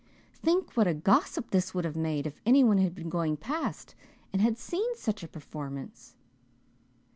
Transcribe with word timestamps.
Think 0.33 0.75
what 0.75 0.87
a 0.87 0.95
gossip 0.95 1.51
this 1.51 1.75
would 1.75 1.85
have 1.85 1.95
made 1.95 2.25
if 2.25 2.41
anyone 2.43 2.79
had 2.79 2.95
been 2.95 3.07
going 3.07 3.37
past 3.37 3.93
and 4.33 4.41
had 4.41 4.57
seen 4.57 4.95
such 4.95 5.21
a 5.21 5.27
performance." 5.27 6.15